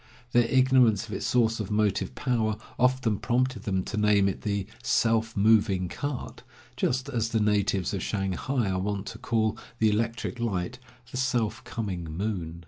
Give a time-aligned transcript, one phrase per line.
[0.31, 4.65] Their ignorance of its source of motive power often prompted them to name it the
[4.81, 6.41] "self moving cart,"
[6.75, 10.79] just as the natives of Shanghai are wont to call the electric light
[11.11, 12.59] "the self coming moon."